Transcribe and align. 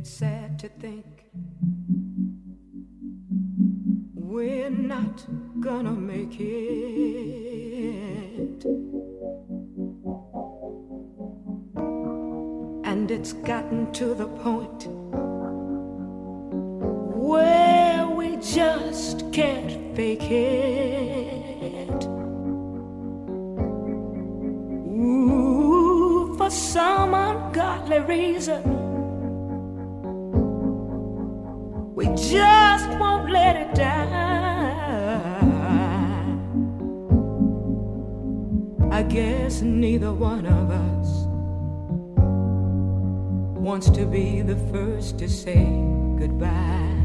it's 0.00 0.08
sad 0.08 0.58
to 0.58 0.66
think 0.66 1.04
we're 4.14 4.70
not 4.70 5.26
gonna 5.60 5.92
make 5.92 6.40
it. 6.40 6.54
And 12.90 13.10
it's 13.10 13.34
gotten 13.34 13.92
to 13.92 14.14
the 14.14 14.28
point 14.42 14.86
where 17.14 18.08
we 18.08 18.36
just 18.36 19.30
can't 19.34 19.94
fake 19.94 20.30
it. 20.30 22.04
Ooh, 24.96 26.36
for 26.38 26.48
some 26.48 27.12
ungodly 27.12 27.98
reason. 27.98 28.79
Let 33.30 33.56
it 33.56 33.74
die. 33.74 34.10
I 38.90 39.02
guess 39.02 39.62
neither 39.62 40.12
one 40.12 40.46
of 40.46 40.70
us 40.70 41.26
wants 43.58 43.88
to 43.90 44.04
be 44.04 44.42
the 44.42 44.56
first 44.72 45.18
to 45.18 45.28
say 45.28 45.64
goodbye. 46.18 46.99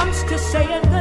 Comes 0.00 0.22
to 0.24 0.38
saying 0.38 0.99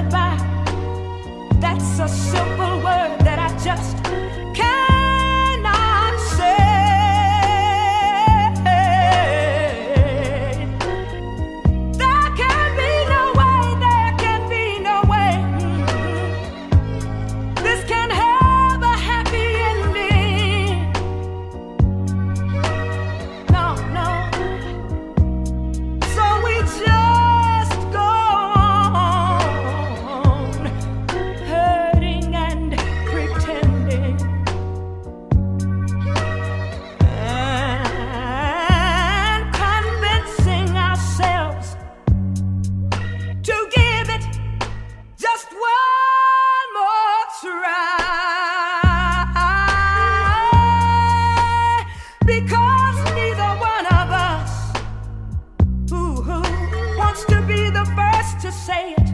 say 58.70 58.94
it. 58.98 59.10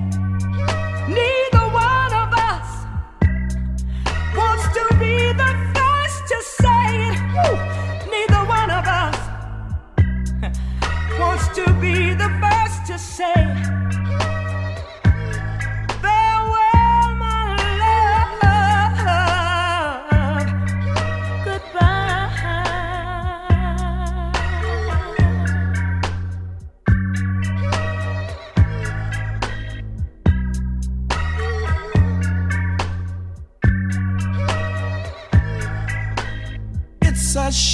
Neither 1.19 1.65
one 1.87 2.13
of 2.23 2.29
us 2.51 2.69
wants 4.39 4.65
to 4.77 4.83
be 5.03 5.15
the 5.41 5.51
first 5.75 6.19
to 6.31 6.37
say 6.61 6.85
it. 7.09 7.19
Neither 8.15 8.41
one 8.59 8.71
of 8.79 8.85
us 9.03 9.17
wants 11.21 11.47
to 11.59 11.65
be 11.79 12.13
the 12.23 12.29
first 12.41 12.85
to 12.87 12.99
say 12.99 13.33
farewell, 13.35 13.64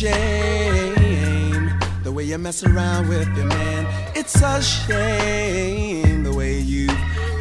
shame 0.02 1.70
the 2.04 2.12
way 2.12 2.24
you 2.24 2.38
mess 2.40 2.64
around 2.64 3.08
with 3.08 3.28
your 3.38 3.46
man. 3.46 3.86
It's 4.16 4.42
a 4.42 4.60
shame 4.60 6.24
the 6.24 6.34
way 6.34 6.60
you 6.60 6.88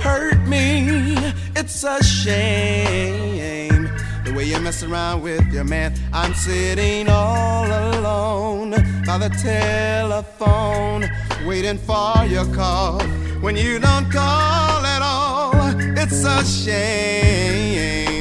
hurt 0.04 0.46
me. 0.46 1.16
It's 1.56 1.82
a 1.84 2.04
shame 2.04 3.88
the 4.26 4.34
way 4.36 4.44
you 4.44 4.60
mess 4.60 4.82
around 4.82 5.22
with 5.22 5.50
your 5.50 5.64
man. 5.64 5.94
I'm 6.12 6.34
sitting 6.34 7.08
all 7.08 7.64
alone 7.64 8.72
by 9.06 9.16
the 9.16 9.30
telephone, 9.42 11.08
waiting 11.48 11.78
for 11.78 12.26
your 12.26 12.44
call. 12.54 13.00
When 13.40 13.56
you 13.56 13.78
don't 13.78 14.10
call 14.12 14.84
at 14.84 15.00
all, 15.00 15.54
it's 15.96 16.24
a 16.24 16.44
shame 16.44 18.19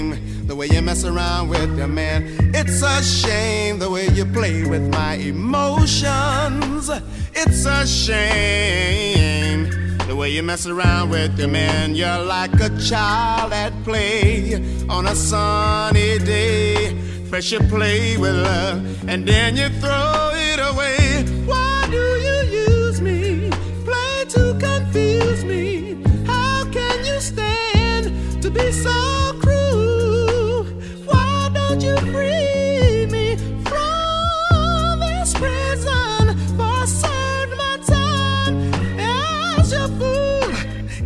way 0.59 0.67
you 0.67 0.81
mess 0.81 1.05
around 1.05 1.47
with 1.47 1.77
your 1.77 1.87
man. 1.87 2.27
It's 2.53 2.81
a 2.81 3.01
shame 3.01 3.79
the 3.79 3.89
way 3.89 4.09
you 4.09 4.25
play 4.25 4.65
with 4.65 4.91
my 4.91 5.13
emotions. 5.13 6.89
It's 7.33 7.65
a 7.65 7.87
shame 7.87 9.69
the 10.05 10.13
way 10.17 10.31
you 10.31 10.43
mess 10.43 10.67
around 10.67 11.11
with 11.11 11.39
your 11.39 11.47
man. 11.47 11.95
You're 11.95 12.25
like 12.25 12.53
a 12.59 12.77
child 12.77 13.53
at 13.53 13.71
play 13.85 14.55
on 14.89 15.07
a 15.07 15.15
sunny 15.15 16.17
day. 16.19 16.93
First 17.29 17.53
you 17.53 17.59
play 17.59 18.17
with 18.17 18.35
love 18.35 19.07
and 19.07 19.25
then 19.25 19.55
you 19.55 19.69
throw 19.79 20.31
it 20.33 20.59
away. 20.59 21.23
Why 21.45 21.87
do 21.89 22.03
you 22.25 22.37
use 22.67 22.99
me? 22.99 23.49
Play 23.85 24.25
to 24.35 24.57
confuse 24.59 25.45
me. 25.45 26.03
How 26.25 26.65
can 26.69 26.89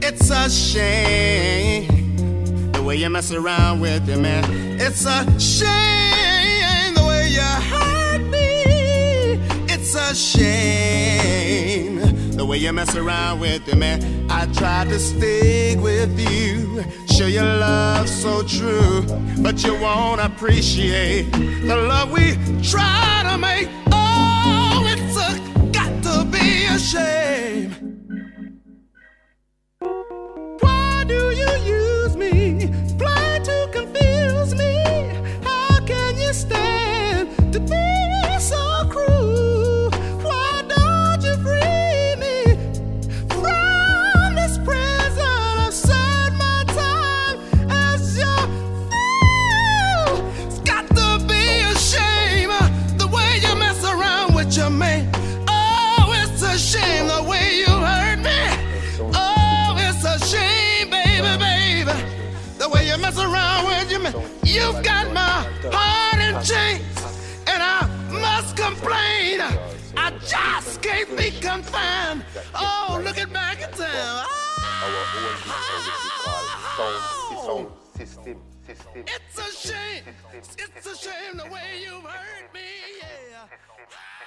It's 0.06 0.30
a 0.30 0.50
shame 0.50 1.88
the 2.74 2.84
way 2.84 2.98
you 2.98 3.10
mess 3.10 3.32
around 3.32 3.80
with 3.80 4.06
your 4.06 4.18
man. 4.18 4.44
It's 4.78 5.06
a 5.06 5.24
shame 5.40 6.94
the 6.94 7.06
way 7.08 7.30
you 7.30 7.40
hurt 7.40 8.20
me. 8.30 9.40
It's 9.74 9.96
a 9.96 10.14
shame 10.14 12.02
the 12.36 12.46
way 12.46 12.58
you 12.58 12.74
mess 12.74 12.98
around 12.98 13.40
with 13.40 13.66
your 13.66 13.78
man. 13.78 14.30
I 14.30 14.46
tried 14.48 14.90
to 14.90 15.00
stick 15.00 15.80
with 15.80 16.20
you, 16.20 16.84
show 17.08 17.28
your 17.28 17.46
love 17.46 18.10
so 18.10 18.44
true, 18.44 19.06
but 19.40 19.64
you 19.64 19.74
won't 19.80 20.20
appreciate 20.20 21.32
the 21.32 21.78
love 21.78 22.12
we 22.12 22.36
try 22.62 23.24
to 23.24 23.38
make. 23.38 23.70
Man. 54.58 55.10
Oh, 55.48 56.14
it's 56.16 56.42
a 56.44 56.58
shame 56.58 57.08
the 57.08 57.24
way 57.28 57.60
you 57.60 57.66
hurt 57.66 58.20
me. 58.20 59.10
Oh, 59.16 59.76
it's 59.80 60.06
a 60.06 60.20
shame, 60.26 60.90
baby, 60.92 61.38
baby. 61.40 61.92
The 62.60 62.70
way 62.70 62.88
you 62.88 62.98
mess 63.00 63.18
around 63.18 63.66
with 63.66 63.90
your 63.90 64.02
man. 64.02 64.14
You've 64.44 64.84
got 64.84 65.12
my 65.12 65.48
heart 65.72 66.22
in 66.22 66.36
chains, 66.44 67.42
and 67.48 67.64
I 67.64 67.88
must 68.12 68.56
complain. 68.56 69.42
I 69.98 70.12
just 70.28 70.82
can't 70.84 71.10
be 71.18 71.32
confined. 71.32 72.24
Oh, 72.54 73.02
looking 73.04 73.34
back 73.34 73.62
at 73.62 73.74
town. 73.74 73.88
Oh, 73.90 74.28
ah. 76.78 77.98
system, 77.98 78.38
System. 78.66 79.04
It's 79.08 79.38
a 79.38 79.68
shame. 79.68 80.04
It's 80.34 80.88
a 80.88 80.96
shame 80.96 81.38
the 81.38 81.46
way 81.52 81.82
you've 81.82 82.04
hurt 82.04 82.54
me. 82.54 82.62
Yeah. 83.02 83.48
Ah, 83.92 84.24